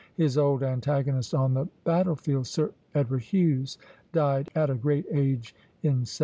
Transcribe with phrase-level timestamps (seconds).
[0.15, 3.77] His old antagonist on the battlefield, Sir Edward Hughes,
[4.11, 6.19] died at a great age in 1794.